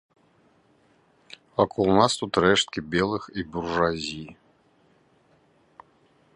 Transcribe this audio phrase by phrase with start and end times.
[1.59, 4.25] Вакол нас тут рэшткі белых і буржуазіі.